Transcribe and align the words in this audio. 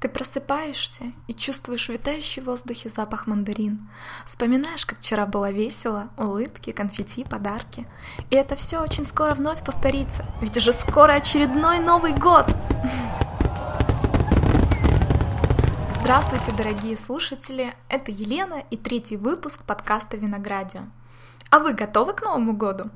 Ты 0.00 0.08
просыпаешься 0.08 1.12
и 1.26 1.34
чувствуешь 1.34 1.88
витающий 1.88 2.40
в 2.40 2.44
воздухе 2.44 2.88
запах 2.88 3.26
мандарин. 3.26 3.88
Вспоминаешь, 4.24 4.86
как 4.86 5.00
вчера 5.00 5.26
было 5.26 5.50
весело, 5.50 6.10
улыбки, 6.16 6.70
конфетти, 6.70 7.24
подарки. 7.24 7.84
И 8.30 8.36
это 8.36 8.54
все 8.54 8.78
очень 8.78 9.04
скоро 9.04 9.34
вновь 9.34 9.64
повторится, 9.64 10.24
ведь 10.40 10.56
уже 10.56 10.72
скоро 10.72 11.14
очередной 11.14 11.80
Новый 11.80 12.12
год! 12.12 12.46
Здравствуйте, 16.00 16.52
дорогие 16.56 16.96
слушатели! 16.96 17.74
Это 17.88 18.12
Елена 18.12 18.62
и 18.70 18.76
третий 18.76 19.16
выпуск 19.16 19.64
подкаста 19.64 20.16
«Виноградио». 20.16 20.82
А 21.50 21.58
вы 21.58 21.72
готовы 21.72 22.12
к 22.12 22.22
Новому 22.22 22.52
году? 22.52 22.90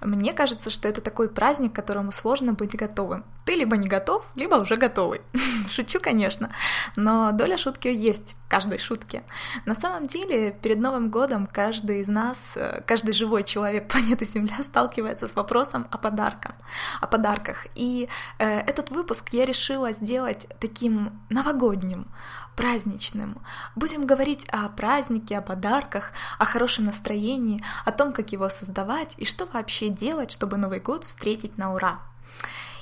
Мне 0.00 0.32
кажется, 0.32 0.70
что 0.70 0.88
это 0.88 1.00
такой 1.00 1.28
праздник, 1.28 1.72
к 1.72 1.76
которому 1.76 2.12
сложно 2.12 2.52
быть 2.52 2.76
готовым. 2.76 3.24
Ты 3.44 3.54
либо 3.54 3.76
не 3.76 3.88
готов, 3.88 4.24
либо 4.36 4.54
уже 4.54 4.76
готовый. 4.76 5.20
Шучу, 5.70 6.00
конечно, 6.00 6.50
но 6.96 7.32
доля 7.32 7.56
шутки 7.56 7.88
есть 7.88 8.36
в 8.46 8.48
каждой 8.48 8.78
шутке. 8.78 9.24
На 9.66 9.74
самом 9.74 10.06
деле, 10.06 10.52
перед 10.52 10.78
Новым 10.78 11.10
годом 11.10 11.46
каждый 11.46 12.00
из 12.00 12.08
нас, 12.08 12.38
э, 12.54 12.82
каждый 12.86 13.14
живой 13.14 13.42
человек 13.42 13.88
планеты 13.92 14.24
Земля 14.24 14.62
сталкивается 14.62 15.26
с 15.26 15.34
вопросом 15.34 15.88
о 15.90 15.98
подарках. 15.98 16.52
О 17.00 17.06
подарках. 17.06 17.66
И 17.74 18.08
э, 18.38 18.60
этот 18.60 18.90
выпуск 18.90 19.30
я 19.32 19.44
решила 19.44 19.92
сделать 19.92 20.46
таким 20.60 21.20
новогодним, 21.28 22.06
праздничным. 22.56 23.38
Будем 23.74 24.06
говорить 24.06 24.46
о 24.50 24.68
празднике, 24.68 25.38
о 25.38 25.42
подарках, 25.42 26.12
о 26.38 26.44
хорошем 26.44 26.84
настроении, 26.84 27.64
о 27.84 27.92
том, 27.92 28.12
как 28.12 28.32
его 28.32 28.48
создавать 28.48 29.14
и 29.16 29.24
что 29.24 29.46
вообще 29.46 29.61
делать, 29.88 30.30
чтобы 30.30 30.56
Новый 30.56 30.80
год 30.80 31.04
встретить 31.04 31.58
на 31.58 31.74
ура. 31.74 32.00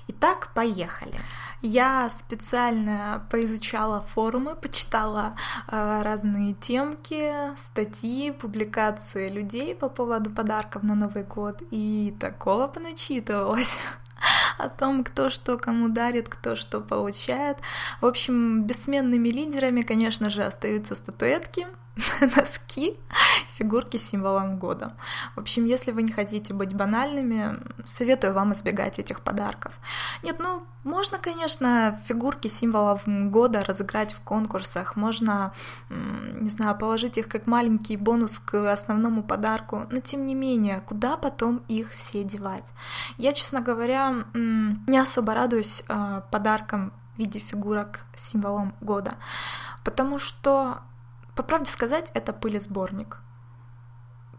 Итак, 0.08 0.50
поехали. 0.54 1.20
Я 1.62 2.08
специально 2.10 3.26
поизучала 3.30 4.00
форумы, 4.14 4.56
почитала 4.56 5.36
э, 5.68 6.02
разные 6.02 6.54
темки, 6.54 7.54
статьи, 7.56 8.30
публикации 8.32 9.28
людей 9.28 9.74
по 9.74 9.90
поводу 9.90 10.30
подарков 10.30 10.82
на 10.82 10.94
Новый 10.94 11.22
год, 11.22 11.62
и 11.70 12.16
такого 12.18 12.66
поначитывалось 12.66 13.76
о 14.58 14.68
том, 14.70 15.04
кто 15.04 15.28
что 15.28 15.58
кому 15.58 15.88
дарит, 15.88 16.30
кто 16.30 16.56
что 16.56 16.80
получает. 16.80 17.58
В 18.00 18.06
общем, 18.06 18.64
бессменными 18.64 19.28
лидерами, 19.28 19.82
конечно 19.82 20.30
же, 20.30 20.42
остаются 20.42 20.94
статуэтки, 20.94 21.66
носки, 22.36 22.96
фигурки 23.60 23.98
с 23.98 24.08
символом 24.08 24.58
года. 24.58 24.92
В 25.36 25.40
общем, 25.40 25.66
если 25.66 25.92
вы 25.92 26.02
не 26.02 26.12
хотите 26.12 26.54
быть 26.54 26.74
банальными, 26.74 27.58
советую 27.84 28.32
вам 28.32 28.52
избегать 28.52 28.98
этих 28.98 29.20
подарков. 29.20 29.78
Нет, 30.22 30.36
ну, 30.38 30.62
можно, 30.82 31.18
конечно, 31.18 32.00
фигурки 32.06 32.48
символов 32.48 33.02
года 33.06 33.62
разыграть 33.62 34.14
в 34.14 34.20
конкурсах, 34.20 34.96
можно, 34.96 35.52
не 36.40 36.48
знаю, 36.48 36.74
положить 36.78 37.18
их 37.18 37.28
как 37.28 37.46
маленький 37.46 37.98
бонус 37.98 38.38
к 38.38 38.72
основному 38.72 39.22
подарку, 39.22 39.86
но 39.90 40.00
тем 40.00 40.24
не 40.24 40.34
менее, 40.34 40.80
куда 40.80 41.18
потом 41.18 41.62
их 41.68 41.90
все 41.90 42.24
девать? 42.24 42.72
Я, 43.18 43.34
честно 43.34 43.60
говоря, 43.60 44.24
не 44.34 44.98
особо 44.98 45.34
радуюсь 45.34 45.84
а, 45.88 46.22
подаркам 46.30 46.92
в 47.14 47.18
виде 47.18 47.40
фигурок 47.40 48.06
с 48.16 48.30
символом 48.30 48.74
года, 48.80 49.16
потому 49.84 50.18
что 50.18 50.80
по 51.34 51.42
правде 51.42 51.70
сказать, 51.70 52.10
это 52.12 52.32
пылесборник. 52.32 53.18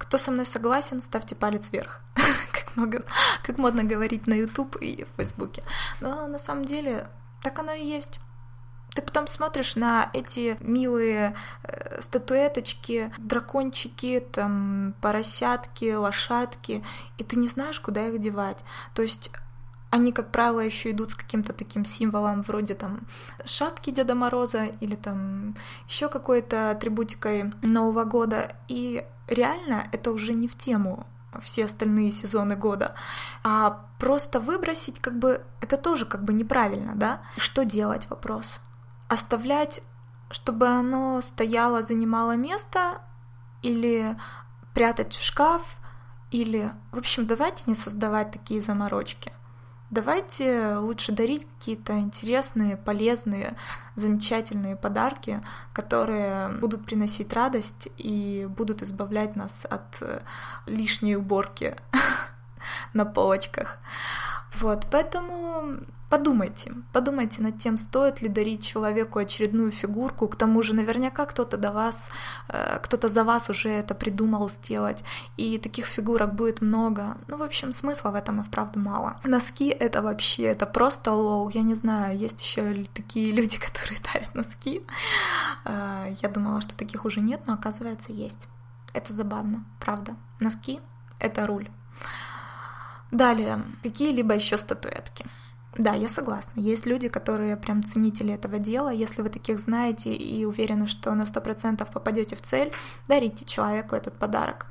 Кто 0.02 0.18
со 0.18 0.32
мной 0.32 0.48
согласен, 0.48 1.00
ставьте 1.00 1.36
палец 1.36 1.72
вверх. 1.72 2.02
как, 2.52 2.76
много, 2.76 3.04
как 3.44 3.60
модно 3.60 3.84
говорить 3.84 4.26
на 4.26 4.34
YouTube 4.34 4.76
и 4.78 5.06
в 5.06 5.16
Фейсбуке. 5.18 5.64
Но 6.02 6.26
на 6.26 6.40
самом 6.40 6.66
деле 6.66 7.08
так 7.44 7.60
оно 7.60 7.72
и 7.72 7.86
есть. 7.86 8.20
Ты 8.96 9.04
потом 9.04 9.28
смотришь 9.28 9.76
на 9.76 10.10
эти 10.12 10.58
милые 10.60 11.36
э, 11.64 12.02
статуэточки, 12.02 13.14
дракончики, 13.20 14.26
там, 14.32 14.96
поросятки, 15.02 15.94
лошадки, 15.94 16.84
и 17.20 17.24
ты 17.24 17.38
не 17.38 17.48
знаешь, 17.48 17.80
куда 17.80 18.08
их 18.08 18.20
девать. 18.20 18.58
То 18.96 19.04
есть 19.04 19.32
они, 19.92 20.12
как 20.12 20.32
правило, 20.32 20.62
еще 20.62 20.92
идут 20.92 21.12
с 21.12 21.16
каким-то 21.16 21.54
таким 21.54 21.86
символом 21.86 22.42
вроде 22.42 22.74
там 22.74 23.02
шапки 23.46 23.92
Деда 23.92 24.16
Мороза 24.16 24.66
или 24.80 24.96
там 24.96 25.56
еще 25.88 26.10
какой-то 26.10 26.72
атрибутикой 26.72 27.54
Нового 27.62 28.04
года. 28.04 28.56
И 28.68 29.06
реально 29.32 29.88
это 29.92 30.12
уже 30.12 30.34
не 30.34 30.48
в 30.48 30.58
тему 30.58 31.08
все 31.42 31.66
остальные 31.66 32.12
сезоны 32.12 32.56
года, 32.56 32.94
а 33.44 33.86
просто 34.00 34.40
выбросить 34.40 35.00
как 35.00 35.18
бы 35.18 35.46
это 35.62 35.78
тоже 35.78 36.06
как 36.06 36.24
бы 36.24 36.34
неправильно, 36.34 36.94
да? 36.96 37.22
Что 37.38 37.64
делать 37.64 38.10
вопрос? 38.10 38.60
Оставлять, 39.08 39.82
чтобы 40.30 40.68
оно 40.68 41.22
стояло, 41.22 41.82
занимало 41.82 42.36
место 42.36 43.02
или 43.62 44.16
прятать 44.74 45.14
в 45.14 45.24
шкаф, 45.24 45.62
или, 46.32 46.72
в 46.92 46.98
общем, 46.98 47.28
давайте 47.28 47.64
не 47.66 47.76
создавать 47.76 48.32
такие 48.32 48.62
заморочки. 48.62 49.34
Давайте 49.92 50.78
лучше 50.78 51.12
дарить 51.12 51.46
какие-то 51.46 52.00
интересные, 52.00 52.78
полезные, 52.78 53.58
замечательные 53.96 54.78
подарки, 54.78 55.42
которые 55.74 56.48
будут 56.48 56.86
приносить 56.86 57.34
радость 57.34 57.90
и 57.98 58.48
будут 58.50 58.82
избавлять 58.84 59.36
нас 59.36 59.66
от 59.70 60.02
э, 60.02 60.22
лишней 60.66 61.18
уборки 61.18 61.76
на 62.94 63.04
полочках. 63.04 63.80
Вот, 64.56 64.88
поэтому 64.92 65.86
подумайте, 66.12 66.74
подумайте 66.92 67.42
над 67.42 67.58
тем, 67.58 67.78
стоит 67.78 68.22
ли 68.22 68.28
дарить 68.28 68.68
человеку 68.68 69.18
очередную 69.18 69.72
фигурку, 69.72 70.28
к 70.28 70.36
тому 70.36 70.62
же 70.62 70.76
наверняка 70.76 71.26
кто-то 71.26 71.58
до 71.58 71.72
вас, 71.72 72.10
э, 72.50 72.80
кто-то 72.84 73.08
за 73.08 73.24
вас 73.24 73.50
уже 73.50 73.70
это 73.70 73.96
придумал 73.96 74.50
сделать, 74.50 75.04
и 75.38 75.58
таких 75.58 75.86
фигурок 75.86 76.36
будет 76.36 76.62
много. 76.62 77.18
Ну, 77.28 77.38
в 77.38 77.42
общем, 77.42 77.72
смысла 77.72 78.12
в 78.12 78.16
этом 78.16 78.42
и 78.42 78.44
вправду 78.44 78.80
мало. 78.80 79.22
Носки— 79.24 79.70
это 79.80 80.02
вообще, 80.02 80.44
это 80.44 80.66
просто 80.66 81.14
лол, 81.14 81.50
я 81.50 81.62
не 81.62 81.76
знаю, 81.76 82.18
есть 82.18 82.42
еще 82.42 82.86
такие 82.94 83.32
люди, 83.38 83.58
которые 83.58 84.00
дарят 84.14 84.36
носки. 84.36 84.82
Э, 85.64 86.14
я 86.22 86.30
думала, 86.30 86.60
что 86.60 86.76
таких 86.76 87.06
уже 87.06 87.22
нет, 87.22 87.48
но 87.48 87.54
оказывается 87.54 88.12
есть. 88.12 88.48
Это 88.94 89.14
забавно, 89.14 89.64
правда. 89.80 90.16
Носки— 90.42 90.82
это 91.20 91.48
руль. 91.48 91.70
Далее, 93.12 93.62
какие-либо 93.84 94.34
еще 94.34 94.58
статуэтки. 94.58 95.26
Да, 95.78 95.94
я 95.94 96.08
согласна. 96.08 96.60
Есть 96.60 96.86
люди, 96.86 97.08
которые 97.08 97.56
прям 97.56 97.84
ценители 97.84 98.34
этого 98.34 98.60
дела. 98.60 98.90
Если 98.90 99.22
вы 99.22 99.30
таких 99.30 99.60
знаете 99.60 100.14
и 100.14 100.44
уверены, 100.46 100.88
что 100.88 101.14
на 101.14 101.24
100% 101.24 101.92
попадете 101.92 102.36
в 102.36 102.42
цель, 102.42 102.74
дарите 103.08 103.46
человеку 103.46 103.96
этот 103.96 104.18
подарок. 104.18 104.66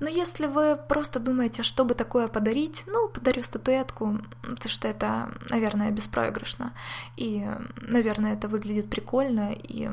Но 0.00 0.08
если 0.08 0.46
вы 0.46 0.76
просто 0.76 1.18
думаете, 1.18 1.64
что 1.64 1.84
бы 1.84 1.94
такое 1.94 2.28
подарить, 2.28 2.84
ну, 2.86 3.08
подарю 3.08 3.42
статуэтку, 3.42 4.20
потому 4.42 4.68
что 4.68 4.86
это, 4.86 5.34
наверное, 5.50 5.90
беспроигрышно. 5.90 6.72
И, 7.16 7.44
наверное, 7.76 8.34
это 8.34 8.46
выглядит 8.46 8.88
прикольно, 8.88 9.52
и 9.52 9.90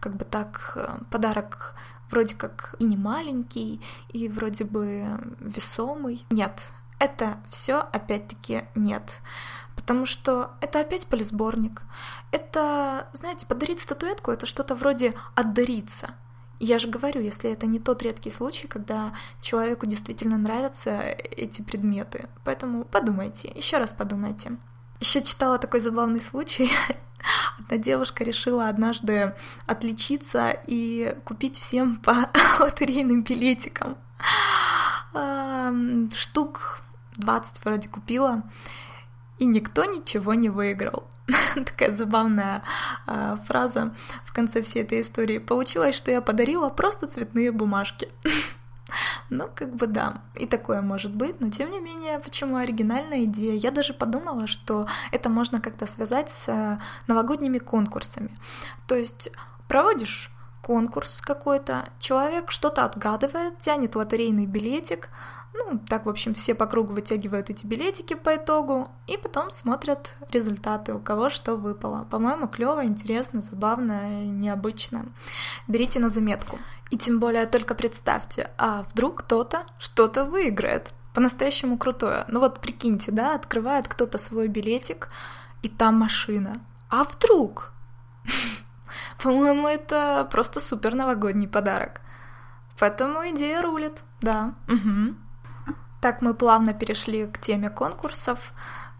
как 0.00 0.16
бы 0.16 0.24
так 0.24 0.76
подарок 1.10 1.76
вроде 2.10 2.34
как 2.34 2.74
и 2.80 2.84
не 2.84 2.96
маленький, 2.96 3.80
и 4.08 4.28
вроде 4.28 4.64
бы 4.64 5.06
весомый. 5.38 6.26
Нет, 6.30 6.72
это 6.98 7.38
все 7.48 7.80
опять-таки 7.80 8.64
нет. 8.74 9.20
Потому 9.76 10.06
что 10.06 10.52
это 10.60 10.80
опять 10.80 11.06
полисборник. 11.06 11.82
Это, 12.30 13.08
знаете, 13.12 13.46
подарить 13.46 13.80
статуэтку 13.80 14.30
это 14.30 14.46
что-то 14.46 14.74
вроде 14.74 15.14
отдариться. 15.34 16.14
Я 16.60 16.78
же 16.78 16.88
говорю, 16.88 17.20
если 17.20 17.50
это 17.50 17.66
не 17.66 17.80
тот 17.80 18.02
редкий 18.02 18.30
случай, 18.30 18.68
когда 18.68 19.12
человеку 19.40 19.86
действительно 19.86 20.38
нравятся 20.38 21.00
эти 21.00 21.62
предметы. 21.62 22.28
Поэтому 22.44 22.84
подумайте, 22.84 23.52
еще 23.54 23.78
раз 23.78 23.92
подумайте. 23.92 24.56
Еще 25.00 25.20
читала 25.22 25.58
такой 25.58 25.80
забавный 25.80 26.20
случай. 26.20 26.70
Одна 27.58 27.76
девушка 27.76 28.24
решила 28.24 28.68
однажды 28.68 29.34
отличиться 29.66 30.50
и 30.66 31.16
купить 31.24 31.58
всем 31.58 31.96
по 31.96 32.30
лотерейным 32.60 33.22
билетикам. 33.22 33.96
Штук 36.14 36.80
20 37.16 37.64
вроде 37.64 37.88
купила, 37.88 38.42
и 39.38 39.46
никто 39.46 39.84
ничего 39.84 40.34
не 40.34 40.48
выиграл. 40.48 41.04
Такая 41.54 41.90
забавная 41.90 42.62
э, 43.06 43.36
фраза 43.46 43.94
в 44.24 44.32
конце 44.32 44.62
всей 44.62 44.82
этой 44.82 45.00
истории. 45.00 45.38
Получилось, 45.38 45.94
что 45.94 46.10
я 46.10 46.20
подарила 46.20 46.68
просто 46.68 47.06
цветные 47.06 47.52
бумажки. 47.52 48.08
Ну, 49.30 49.48
как 49.52 49.74
бы 49.74 49.86
да, 49.86 50.20
и 50.34 50.46
такое 50.46 50.82
может 50.82 51.12
быть, 51.12 51.40
но 51.40 51.50
тем 51.50 51.70
не 51.70 51.80
менее, 51.80 52.20
почему 52.20 52.56
оригинальная 52.56 53.24
идея? 53.24 53.54
Я 53.54 53.70
даже 53.70 53.94
подумала, 53.94 54.46
что 54.46 54.86
это 55.10 55.30
можно 55.30 55.60
как-то 55.60 55.86
связать 55.86 56.28
с 56.30 56.48
э, 56.48 56.78
новогодними 57.08 57.58
конкурсами. 57.58 58.38
То 58.86 58.94
есть 58.94 59.30
проводишь 59.66 60.30
конкурс 60.64 61.20
какой-то, 61.20 61.88
человек 61.98 62.50
что-то 62.50 62.84
отгадывает, 62.84 63.58
тянет 63.58 63.94
лотерейный 63.94 64.46
билетик, 64.46 65.10
ну, 65.52 65.78
так, 65.88 66.06
в 66.06 66.08
общем, 66.08 66.34
все 66.34 66.54
по 66.54 66.66
кругу 66.66 66.94
вытягивают 66.94 67.48
эти 67.50 67.64
билетики 67.64 68.14
по 68.14 68.34
итогу, 68.34 68.88
и 69.06 69.16
потом 69.16 69.50
смотрят 69.50 70.14
результаты, 70.30 70.94
у 70.94 70.98
кого 70.98 71.30
что 71.30 71.54
выпало. 71.56 72.06
По-моему, 72.10 72.48
клево, 72.48 72.84
интересно, 72.84 73.40
забавно, 73.42 74.24
необычно. 74.24 75.06
Берите 75.68 76.00
на 76.00 76.08
заметку. 76.08 76.58
И 76.90 76.96
тем 76.96 77.20
более 77.20 77.46
только 77.46 77.74
представьте, 77.74 78.50
а 78.58 78.84
вдруг 78.90 79.22
кто-то 79.22 79.64
что-то 79.78 80.24
выиграет. 80.24 80.92
По-настоящему 81.12 81.78
крутое. 81.78 82.24
Ну 82.26 82.40
вот 82.40 82.60
прикиньте, 82.60 83.12
да, 83.12 83.34
открывает 83.34 83.86
кто-то 83.86 84.18
свой 84.18 84.48
билетик, 84.48 85.08
и 85.62 85.68
там 85.68 85.96
машина. 85.96 86.54
А 86.88 87.04
вдруг? 87.04 87.72
По-моему, 89.22 89.68
это 89.68 90.28
просто 90.30 90.60
супер 90.60 90.94
новогодний 90.94 91.48
подарок. 91.48 92.00
Поэтому 92.78 93.30
идея 93.30 93.62
рулит, 93.62 94.02
да. 94.20 94.54
Угу. 94.68 95.14
Так 96.00 96.22
мы 96.22 96.34
плавно 96.34 96.74
перешли 96.74 97.26
к 97.26 97.38
теме 97.38 97.70
конкурсов. 97.70 98.52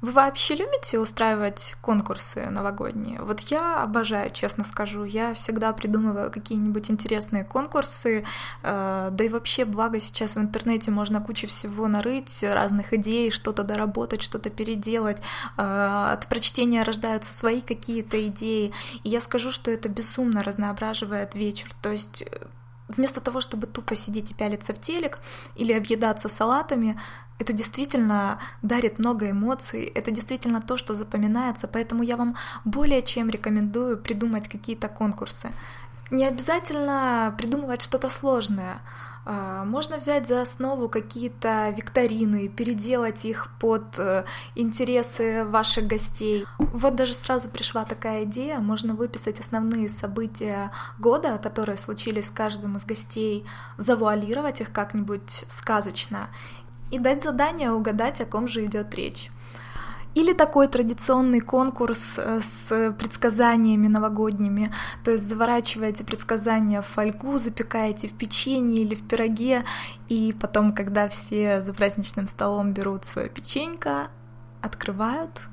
Вы 0.05 0.13
вообще 0.13 0.55
любите 0.55 0.99
устраивать 0.99 1.77
конкурсы 1.81 2.51
новогодние? 2.51 3.23
Вот 3.23 3.41
я 3.41 3.83
обожаю, 3.83 4.29
честно 4.29 4.63
скажу. 4.63 5.05
Я 5.05 5.33
всегда 5.33 5.73
придумываю 5.73 6.31
какие-нибудь 6.31 6.91
интересные 6.91 7.43
конкурсы. 7.43 8.23
Э, 8.63 9.09
да 9.11 9.25
и 9.25 9.31
вообще, 9.31 9.65
благо 9.65 9.99
сейчас 10.01 10.37
в 10.37 10.41
интернете 10.41 10.91
можно 10.91 11.23
кучу 11.23 11.47
всего 11.47 11.89
нарыть, 11.89 12.43
разных 12.43 12.93
идей, 12.93 13.31
что-то 13.31 13.63
доработать, 13.63 14.21
что-то 14.21 14.51
переделать. 14.51 15.23
Э, 15.57 16.11
от 16.13 16.27
прочтения 16.27 16.83
рождаются 16.83 17.33
свои 17.33 17.63
какие-то 17.63 18.29
идеи. 18.29 18.75
И 19.05 19.09
я 19.09 19.21
скажу, 19.21 19.51
что 19.51 19.71
это 19.71 19.89
безумно 19.89 20.43
разноображивает 20.43 21.35
вечер. 21.35 21.69
То 21.81 21.93
есть 21.93 22.25
э, 22.31 22.47
вместо 22.89 23.21
того, 23.21 23.41
чтобы 23.41 23.67
тупо 23.67 23.95
сидеть 23.95 24.31
и 24.31 24.35
пялиться 24.35 24.73
в 24.75 24.81
телек 24.81 25.19
или 25.57 25.73
объедаться 25.73 26.29
салатами, 26.29 26.99
это 27.39 27.53
действительно 27.53 28.39
дарит 28.63 28.99
много 28.99 29.31
эмоций, 29.31 29.85
это 29.85 30.11
действительно 30.11 30.61
то, 30.61 30.77
что 30.77 30.95
запоминается, 30.95 31.67
поэтому 31.67 32.03
я 32.03 32.17
вам 32.17 32.37
более 32.65 33.03
чем 33.03 33.29
рекомендую 33.29 33.99
придумать 33.99 34.49
какие-то 34.49 34.89
конкурсы. 34.89 35.51
Не 36.11 36.27
обязательно 36.27 37.35
придумывать 37.39 37.83
что-то 37.83 38.11
сложное. 38.11 38.81
А, 39.27 39.65
можно 39.65 39.97
взять 39.97 40.29
за 40.29 40.43
основу 40.43 40.89
какие-то 40.89 41.71
викторины, 41.71 42.49
переделать 42.49 43.25
их 43.25 43.49
под 43.59 43.99
э, 43.99 44.25
интересы 44.55 45.45
ваших 45.45 45.87
гостей. 45.87 46.45
Вот 46.59 46.95
даже 46.95 47.15
сразу 47.15 47.49
пришла 47.49 47.87
такая 47.87 48.25
идея, 48.25 48.59
можно 48.59 48.95
выписать 48.95 49.41
основные 49.41 49.89
события 49.89 50.73
года, 50.99 51.39
которые 51.39 51.79
случились 51.79 52.27
с 52.27 52.31
каждым 52.31 52.77
из 52.77 52.85
гостей, 52.85 53.47
завуалировать 53.79 54.61
их 54.61 54.73
как-нибудь 54.73 55.47
сказочно 55.49 56.29
и 56.91 56.99
дать 56.99 57.23
задание 57.23 57.73
угадать, 57.73 58.21
о 58.21 58.27
ком 58.27 58.47
же 58.47 58.67
идет 58.67 58.95
речь. 58.95 59.31
Или 60.15 60.33
такой 60.33 60.69
традиционный 60.69 61.41
конкурс 61.41 62.19
э, 62.19 62.41
с 62.41 62.93
предсказаниями 62.99 63.89
новогодними, 63.89 64.73
то 65.05 65.11
есть 65.11 65.27
заворачиваете 65.27 66.05
предсказания 66.05 66.83
в 66.83 66.87
фольгу, 66.87 67.39
запекаете 67.39 68.09
в 68.09 68.13
печенье 68.13 68.83
или 68.83 68.95
в 68.95 69.07
пироге, 69.09 69.65
и 70.09 70.33
потом, 70.41 70.73
когда 70.73 71.09
все 71.09 71.63
за 71.63 71.75
праздничным 71.75 72.29
столом 72.29 72.73
берут 72.73 73.05
свое 73.05 73.29
печенька, 73.29 74.09
открывают, 74.63 75.49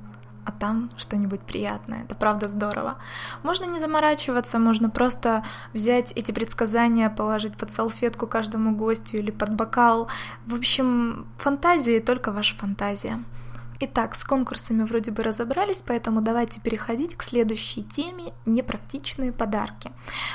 а 0.45 0.51
там 0.51 0.91
что-нибудь 0.97 1.41
приятное. 1.41 2.03
Это 2.03 2.15
правда 2.15 2.47
здорово. 2.47 2.97
Можно 3.43 3.65
не 3.65 3.79
заморачиваться, 3.79 4.59
можно 4.59 4.89
просто 4.89 5.43
взять 5.73 6.11
эти 6.13 6.31
предсказания, 6.31 7.09
положить 7.09 7.57
под 7.57 7.71
салфетку 7.71 8.27
каждому 8.27 8.75
гостю 8.75 9.17
или 9.17 9.31
под 9.31 9.55
бокал. 9.55 10.07
В 10.45 10.55
общем, 10.55 11.27
фантазия 11.37 11.99
только 11.99 12.31
ваша 12.31 12.55
фантазия. 12.57 13.23
Итак, 13.83 14.13
с 14.13 14.23
конкурсами 14.23 14.83
вроде 14.83 15.09
бы 15.09 15.23
разобрались, 15.23 15.81
поэтому 15.83 16.21
давайте 16.21 16.61
переходить 16.61 17.15
к 17.15 17.23
следующей 17.23 17.81
теме– 17.81 18.31
непрактичные 18.45 19.31
подарки. 19.31 19.91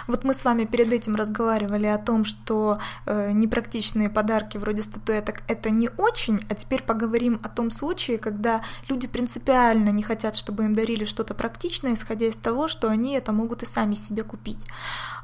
Вот 0.08 0.24
мы 0.24 0.34
с 0.34 0.44
вами 0.44 0.64
перед 0.64 0.92
этим 0.92 1.14
разговаривали 1.14 1.86
о 1.86 1.98
том, 1.98 2.24
что 2.24 2.80
э, 3.06 3.30
непрактичные 3.30 4.10
подарки 4.10 4.58
вроде 4.58 4.82
статуэток– 4.82 5.44
это 5.46 5.70
не 5.70 5.88
очень, 5.96 6.44
а 6.48 6.56
теперь 6.56 6.82
поговорим 6.82 7.38
о 7.40 7.48
том 7.48 7.70
случае, 7.70 8.18
когда 8.18 8.64
люди 8.88 9.06
принципиально 9.06 9.90
не 9.90 10.02
хотят, 10.02 10.34
чтобы 10.34 10.64
им 10.64 10.74
дарили 10.74 11.04
что-то 11.04 11.32
практичное, 11.34 11.94
исходя 11.94 12.26
из 12.26 12.34
того, 12.34 12.66
что 12.66 12.88
они 12.88 13.14
это 13.14 13.30
могут 13.30 13.62
и 13.62 13.66
сами 13.66 13.94
себе 13.94 14.24
купить. 14.24 14.66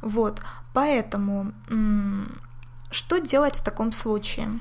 Вот, 0.01 0.43
поэтому 0.73 1.53
что 2.93 3.19
делать 3.19 3.57
в 3.57 3.65
таком 3.65 3.91
случае? 3.91 4.61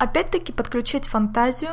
Опять-таки 0.00 0.50
подключать 0.50 1.06
фантазию, 1.06 1.72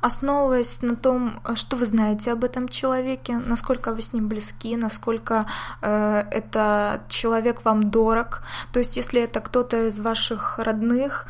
основываясь 0.00 0.82
на 0.82 0.96
том, 0.96 1.40
что 1.54 1.76
вы 1.76 1.86
знаете 1.86 2.32
об 2.32 2.42
этом 2.42 2.66
человеке, 2.68 3.36
насколько 3.36 3.94
вы 3.94 4.02
с 4.02 4.12
ним 4.12 4.26
близки, 4.26 4.74
насколько 4.74 5.46
э, 5.80 6.24
это 6.32 7.04
человек 7.08 7.64
вам 7.64 7.88
дорог. 7.88 8.42
То 8.72 8.80
есть, 8.80 8.96
если 8.96 9.22
это 9.22 9.40
кто-то 9.40 9.86
из 9.86 10.00
ваших 10.00 10.58
родных, 10.58 11.26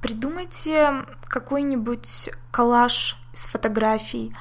придумайте 0.00 1.06
какой-нибудь 1.26 2.30
коллаж 2.54 3.16
из 3.34 3.46
фотографий, 3.46 4.32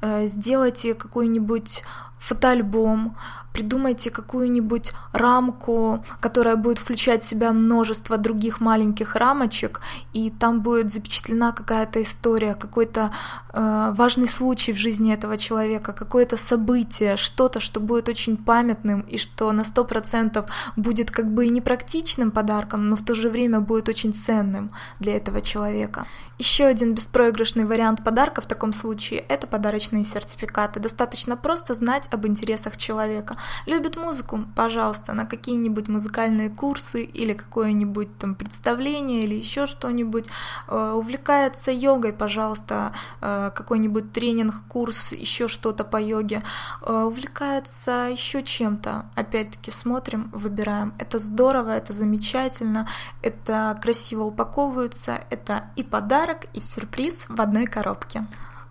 э, 0.00 0.26
сделайте 0.26 0.94
какой-нибудь 0.94 1.82
фотоальбом, 2.18 3.16
придумайте 3.52 4.10
какую-нибудь 4.10 4.92
рамку, 5.12 6.04
которая 6.20 6.56
будет 6.56 6.78
включать 6.78 7.24
в 7.24 7.26
себя 7.26 7.52
множество 7.52 8.18
других 8.18 8.60
маленьких 8.60 9.16
рамочек, 9.16 9.80
и 10.12 10.30
там 10.30 10.60
будет 10.60 10.92
запечатлена 10.92 11.52
какая-то 11.52 12.02
история, 12.02 12.54
какой-то 12.54 13.10
э, 13.52 13.92
важный 13.96 14.28
случай 14.28 14.72
в 14.72 14.76
жизни 14.76 15.14
этого 15.14 15.38
человека, 15.38 15.92
какое-то 15.92 16.36
событие, 16.36 17.16
что-то, 17.16 17.60
что 17.60 17.80
будет 17.80 18.08
очень 18.08 18.36
памятным 18.36 19.00
и 19.00 19.18
что 19.18 19.52
на 19.52 19.64
сто 19.64 19.84
процентов 19.84 20.44
будет 20.76 21.10
как 21.10 21.26
бы 21.26 21.46
и 21.46 21.50
непрактичным 21.50 22.30
подарком, 22.30 22.88
но 22.88 22.96
в 22.96 23.02
то 23.02 23.14
же 23.14 23.30
время 23.30 23.60
будет 23.60 23.88
очень 23.88 24.12
ценным 24.12 24.70
для 25.00 25.16
этого 25.16 25.40
человека. 25.40 26.04
Еще 26.38 26.66
один 26.66 26.94
беспроигрышный 26.94 27.64
вариант 27.64 28.04
подарка 28.04 28.42
в 28.42 28.46
таком 28.46 28.74
случае– 28.74 29.20
это 29.28 29.46
подарочные 29.46 30.04
сертификаты. 30.04 30.80
Достаточно 30.80 31.34
просто 31.34 31.72
знать 31.72 32.08
об 32.10 32.26
интересах 32.26 32.76
человека. 32.76 33.38
Любит 33.64 33.96
музыку? 33.96 34.40
Пожалуйста, 34.54 35.14
на 35.14 35.24
какие-нибудь 35.24 35.88
музыкальные 35.88 36.50
курсы 36.50 37.04
или 37.04 37.32
какое-нибудь 37.32 38.18
там 38.18 38.34
представление 38.34 39.22
или 39.22 39.34
еще 39.34 39.64
что-нибудь. 39.64 40.26
Э, 40.68 40.92
увлекается 40.94 41.70
йогой? 41.70 42.12
Пожалуйста, 42.12 42.92
э, 43.22 43.50
какой-нибудь 43.54 44.12
тренинг, 44.12 44.56
курс, 44.68 45.12
еще 45.12 45.48
что-то 45.48 45.84
по 45.84 45.96
йоге. 45.96 46.42
Э, 46.82 47.04
увлекается 47.04 48.08
еще 48.12 48.42
чем-то? 48.42 49.06
Опять-таки 49.14 49.70
смотрим, 49.70 50.28
выбираем. 50.34 50.92
Это 50.98 51.18
здорово, 51.18 51.70
это 51.70 51.94
замечательно, 51.94 52.86
это 53.22 53.78
красиво 53.80 54.24
упаковывается, 54.24 55.24
это 55.30 55.70
и 55.76 55.82
подарок, 55.82 56.25
подарок 56.26 56.46
и 56.54 56.60
сюрприз 56.60 57.14
в 57.28 57.40
одной 57.40 57.66
коробке. 57.66 58.26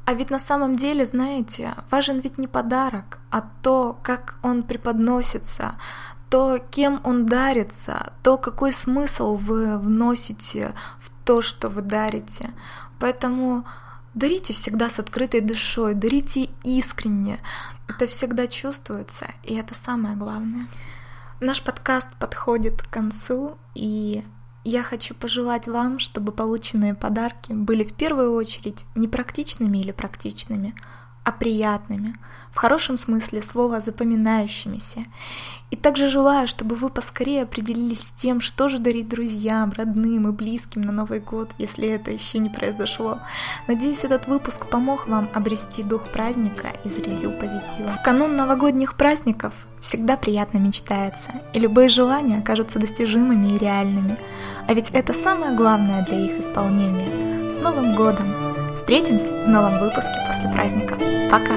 А 0.06 0.14
ведь 0.14 0.30
на 0.30 0.40
самом 0.40 0.76
деле, 0.76 1.06
знаете, 1.06 1.74
важен 1.90 2.20
ведь 2.20 2.38
не 2.38 2.48
подарок, 2.48 3.20
а 3.32 3.42
то, 3.62 3.98
как 4.04 4.36
он 4.44 4.64
преподносится, 4.64 5.76
то, 6.30 6.60
кем 6.70 7.00
он 7.04 7.26
дарится, 7.26 8.14
то, 8.24 8.38
какой 8.38 8.72
смысл 8.72 9.38
вы 9.38 9.80
вносите 9.80 10.74
в 11.00 11.10
то, 11.26 11.42
что 11.42 11.70
вы 11.70 11.82
дарите. 11.82 12.54
Поэтому 13.00 13.64
дарите 14.14 14.54
всегда 14.54 14.90
с 14.90 15.00
открытой 15.00 15.42
душой, 15.42 15.94
дарите 15.96 16.50
искренне. 16.64 17.40
Это 17.88 18.06
всегда 18.06 18.48
чувствуется, 18.48 19.28
и 19.44 19.56
это 19.56 19.74
самое 19.74 20.16
главное. 20.16 20.68
Наш 21.40 21.62
подкаст 21.62 22.10
подходит 22.20 22.82
к 22.82 22.90
концу, 22.90 23.58
и 23.74 24.24
я 24.66 24.82
хочу 24.84 25.14
пожелать 25.14 25.68
вам, 25.68 26.00
чтобы 26.00 26.32
полученные 26.32 26.96
подарки 26.96 27.54
были 27.54 27.84
в 27.84 27.94
первую 27.94 28.34
очередь 28.34 28.84
не 28.96 29.08
практичными 29.08 29.78
или 29.78 29.92
практичными, 29.92 30.76
а 31.26 31.32
приятными, 31.32 32.14
в 32.52 32.58
хорошем 32.58 32.98
смысле 32.98 33.42
слова 33.42 33.80
запоминающимися. 33.80 35.06
И 35.72 35.76
также 35.76 36.08
желаю, 36.08 36.48
чтобы 36.48 36.76
вы 36.76 36.90
поскорее 36.90 37.42
определились 37.42 38.02
с 38.02 38.22
тем, 38.22 38.40
что 38.40 38.70
же 38.70 38.78
дарить 38.78 39.10
друзьям, 39.10 39.74
родным 39.76 40.28
и 40.28 40.32
близким 40.32 40.82
на 40.82 40.92
Новый 40.92 41.20
год, 41.20 41.52
если 41.58 41.90
это 41.90 42.12
еще 42.12 42.38
не 42.38 42.50
произошло. 42.50 43.20
Надеюсь, 43.68 44.04
этот 44.04 44.28
выпуск 44.28 44.68
помог 44.68 45.08
вам 45.08 45.28
обрести 45.34 45.82
дух 45.82 46.08
праздника 46.10 46.68
и 46.84 46.90
зарядил 46.90 47.32
позитивом. 47.32 47.94
В 48.00 48.04
канун 48.04 48.36
новогодних 48.36 48.94
праздников 48.96 49.54
всегда 49.82 50.16
приятно 50.16 50.60
мечтается, 50.60 51.32
и 51.54 51.60
любые 51.60 51.90
желания 51.90 52.42
кажутся 52.42 52.78
достижимыми 52.78 53.56
и 53.56 53.58
реальными. 53.58 54.18
А 54.68 54.74
ведь 54.76 54.92
это 54.92 55.14
самое 55.14 55.56
главное 55.56 56.06
для 56.06 56.26
их 56.26 56.40
исполнения. 56.40 57.50
С 57.50 57.58
Новым 57.58 57.96
годом! 57.96 58.45
Встретимся 58.86 59.26
в 59.26 59.50
новом 59.50 59.80
выпуске 59.80 60.14
после 60.28 60.48
праздника. 60.48 60.96
Пока! 61.32 61.56